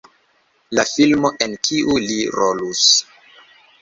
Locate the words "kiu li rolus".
1.67-2.83